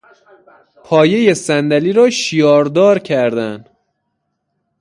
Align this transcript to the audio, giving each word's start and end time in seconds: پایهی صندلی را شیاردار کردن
پایهی 0.83 1.33
صندلی 1.33 1.93
را 1.93 2.09
شیاردار 2.09 2.99
کردن 2.99 3.65